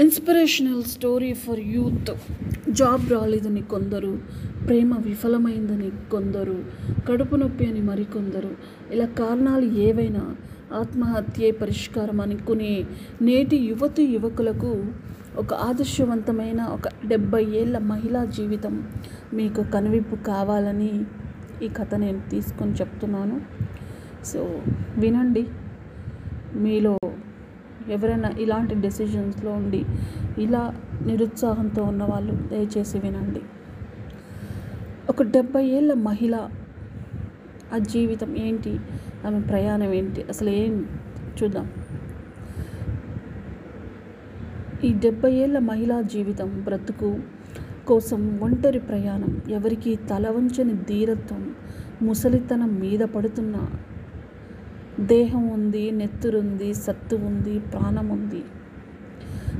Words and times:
Inspirational 0.00 0.82
story 0.82 1.32
for 1.32 1.60
youth. 1.60 2.10
Job 2.70 3.12
రాలేదని 3.12 3.60
కొందరు 3.60 4.18
ప్రేమ 4.66 4.96
విఫలమైందని 4.98 5.90
కొందరు 6.10 6.64
కడుపు 7.08 7.36
నొప్పి 7.36 7.66
అని 7.66 7.82
మరికొందరు. 7.82 8.50
ఇలా 8.92 9.06
కారణాలు 9.06 9.64
ఏవైనా 9.64 10.36
ఆత్మహత్యే 10.74 11.50
పరిష్కారం 11.50 12.20
అనుకునే 12.20 12.84
నేటి 13.22 13.56
యువతి 13.56 14.02
యువకులకు 14.02 14.84
ఒక 15.36 15.54
ఆదర్శవంతమైన 15.54 16.62
ఒక 16.62 16.88
డెబ్బై 17.06 17.44
ఏళ్ళ 17.44 17.78
మహిళా 17.78 18.24
జీవితం 18.24 18.88
మీకు 19.34 19.62
కనువిప్పు 19.62 20.16
కావాలని 20.16 21.04
ఈ 21.62 21.68
కథ 21.68 21.94
నేను 21.94 22.22
తీసుకొని 22.30 22.72
చెప్తున్నాను. 22.72 23.40
సో 24.24 24.60
వినండి. 24.98 25.46
మీలో 26.54 26.97
ఎవరైనా 27.90 28.28
ఇలాంటి 28.28 28.74
డెసిషన్స్లో 28.74 29.50
ఉండి 29.50 29.84
ఇలా 30.38 30.74
నిరుత్సాహంతో 31.06 31.82
ఉన్నవాళ్ళు 31.82 32.34
దయచేసి 32.34 32.98
వినండి. 32.98 33.40
ఒక 35.08 35.22
డెబ్బై 35.22 35.64
ఏళ్ళ 35.64 35.92
మహిళ 35.92 36.48
ఆ 37.74 37.78
జీవితం 37.78 38.36
ఏంటి? 38.36 38.78
ఆమె 39.26 39.40
ప్రయాణం 39.40 39.92
ఏంటి? 39.92 40.22
అసలు 40.22 40.50
ఏం 40.50 40.86
చూద్దాం. 41.42 41.72
ఈ 44.84 44.92
డెబ్బై 44.92 45.32
ఏళ్ళ 45.32 45.58
మహిళా 45.58 46.00
జీవితం 46.00 46.60
బ్రతుకు 46.64 47.20
కోసం 47.86 48.38
ఒంటరి 48.42 48.78
ప్రయాణం 48.78 49.40
ఎవరికి 49.48 49.96
తలవంచని 49.96 50.74
ధీరత్వం 50.74 51.54
ముసలితనం 52.02 52.74
మీద 52.74 53.00
పడుతున్న 53.00 53.68
దేహం 55.00 55.48
ఉంది 55.48 55.90
నెత్తురుంది 55.90 56.74
సత్తు 56.74 57.16
ఉంది 57.16 57.58
ప్రాణం 57.58 58.08
ఉంది 58.08 58.44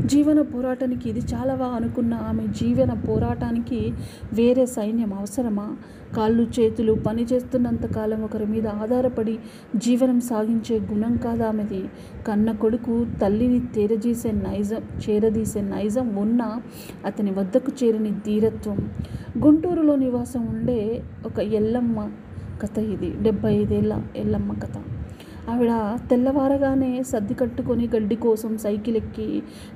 జీవన 0.06 0.41
పోరాటానికి 0.41 1.10
ఇది 1.10 1.20
చాలావా 1.34 1.66
అనుకున్న 1.66 2.15
ఆమె 2.15 2.46
జీవన 2.46 2.92
పోరాటానికి 2.92 3.93
వేరే 4.32 4.66
సైన్యం 4.66 5.15
అవసరమా? 5.15 5.76
కాళ్ళు 6.16 6.43
చేతులు 6.43 6.95
పని 6.95 7.23
చేస్తున్నంత 7.23 7.87
కాలం 7.87 8.24
ఒకరి 8.24 8.46
మీద 8.46 8.66
ఆధారపడి 8.66 9.38
జీవనం 9.76 10.21
సాగించే 10.21 10.79
గుణం 10.79 11.16
కాదా 11.16 11.48
ఆమెది. 11.48 11.88
కన్న 12.26 12.52
కొడుకు 12.52 13.07
తల్లిని 13.23 13.60
తేరజీసే 13.60 14.32
నైజం 14.32 14.82
చేరదీసే 15.09 15.60
నైజం 15.60 16.16
ఉన్నా 16.16 16.63
అతని 17.07 17.30
వద్దకు 17.30 17.85
చేరని 17.85 18.10
ధీరత్వం. 18.10 18.91
గుంటూరులో 19.45 19.96
నివాసం 19.96 20.46
ఉండే 20.46 21.02
ఒక 21.26 21.38
ఎల్లమ్మ 21.38 22.10
కథ 22.63 22.79
ఇది. 22.79 23.15
డెబ్బై 23.23 23.54
ఐదేళ్ళ 23.54 24.02
ఎల్లమ్మ 24.16 24.52
కథ. 24.52 24.98
ఆవిడ 25.52 25.73
తెల్లవారగానే 26.10 27.02
సర్ది 27.10 27.35
కట్టుకొని 27.35 27.85
గడ్డి 27.95 28.16
కోసం 28.16 28.52
సైకిల్ 28.65 28.96
ఎక్కి 28.96 29.29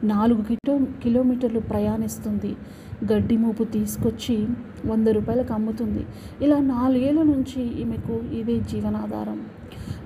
నాలుగు 0.04 0.42
కిలో 0.48 0.74
కిలోమీటర్లు 1.02 1.60
ప్రయాణిస్తుంది. 1.60 2.52
గడ్డి 3.12 3.36
మూపు 3.36 3.64
తీసుకొచ్చి 3.76 4.36
వంద 4.86 5.08
రూపాయలకు 5.08 5.52
అమ్ముతుంది. 5.58 6.02
ఇలా 6.44 6.58
నాలుగేళ్ళ 6.74 7.22
నుంచి 7.32 7.62
ఈమెకు 7.82 8.16
ఇదే 8.40 8.56
జీవనాధారం. 8.70 9.38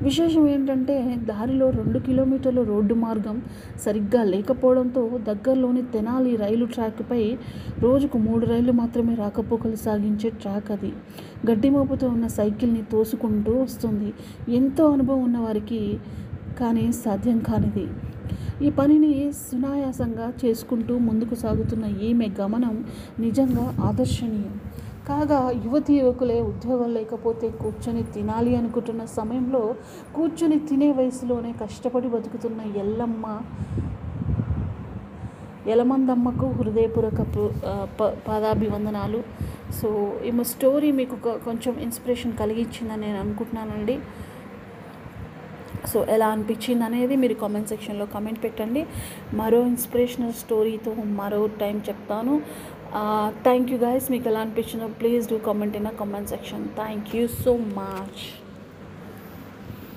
విశేషం 0.03 0.48
ఏంటంటే 0.48 1.17
దారిలో 1.25 1.70
రెండు 1.70 1.98
కిలోమీటర్ల 1.98 2.62
రోడ్డు 2.62 2.95
మార్గం 2.95 3.42
సరిగ్గా 3.81 4.23
లేకపోవడంతో 4.23 5.11
దగ్గరలోని 5.19 5.83
తెనాలి 5.83 6.37
రైలు 6.37 6.67
ట్రాక్పై 6.67 7.39
రోజుకు 7.81 8.19
మూడు 8.19 8.47
రైళ్ళు 8.47 8.73
మాత్రమే 8.73 9.15
రాకపోకలు 9.15 9.77
సాగించే 9.77 10.31
ట్రాక్ 10.31 10.70
అది. 10.70 10.93
గడ్డి 11.51 11.70
మోపుతో 11.70 12.09
ఉన్న 12.09 12.27
సైకిల్ని 12.27 12.83
తోసుకుంటూ 12.93 13.53
వస్తుంది. 13.53 14.12
ఎంతో 14.53 14.91
అనుభవం 14.91 15.23
ఉన్న 15.23 15.39
వారికి 15.39 15.98
కానీ 16.61 16.93
సాధ్యం 16.93 17.39
కానిది. 17.39 17.89
ఈ 18.67 18.71
పనిని 18.71 19.33
సునాయాసంగా 19.33 20.33
చేసుకుంటూ 20.45 20.98
ముందుకు 20.98 21.34
సాగుతున్న 21.34 21.84
ఈమె 21.84 22.28
గమనం 22.41 22.84
నిజంగా 23.21 23.77
ఆదర్శనీయం. 23.84 24.61
కాగా 25.09 25.39
యువతి 25.65 25.95
యువకులే 25.99 26.37
ఉద్యోగం 26.51 26.89
లేకపోతే 26.99 27.47
కూర్చొని 27.62 28.03
తినాలి 28.15 28.53
అనుకుంటున్న 28.61 29.03
సమయంలో 29.19 29.61
కూర్చొని 30.17 30.59
తినే 30.69 30.89
వయసులోనే 30.99 31.50
కష్టపడి 31.62 32.09
బతుకుతున్న 32.15 32.61
ఎల్లమ్మ 32.83 33.27
ఎలమందమ్మకు 35.75 36.47
హృదయపూర్వక 36.59 37.22
ప 37.99 38.09
పాదాభివందనాలు. 38.27 39.21
సో 39.78 39.89
ఈమె 40.28 40.45
స్టోరీ 40.53 40.91
మీకు 40.99 41.15
ఒక 41.19 41.31
కొంచెం 41.47 41.75
ఇన్స్పిరేషన్ 41.87 42.34
కలిగించిందని 42.43 43.03
నేను 43.06 43.19
అనుకుంటున్నానండి. 43.25 43.97
సో 45.92 46.00
ఎలా 46.16 46.28
అనిపించింది 46.36 46.86
అనేది 46.88 47.16
మీరు 47.24 47.36
కామెంట్ 47.42 47.70
సెక్షన్లో 47.72 48.06
కామెంట్ 48.14 48.41
పెట్టండి. 48.47 48.82
మరో 49.41 49.60
ఇన్స్పిరేషనల్ 49.72 50.34
స్టోరీతో 50.42 50.94
మరో 51.20 51.42
టైం 51.62 51.78
చెప్తాను. 51.91 52.34
థ్యాంక్ 53.47 53.70
యూ 53.72 53.78
గైస్ 53.86 54.08
మీకు 54.14 54.28
ఎలా 54.32 54.42
అనిపించిందో 54.47 54.88
please 55.00 55.24
do 55.34 55.38
comment 55.50 55.78
in 55.80 55.92
comment 56.02 56.32
section 56.34 56.66
thank 56.80 57.08
you 57.16 57.24
so 57.44 57.54
much 57.80 58.20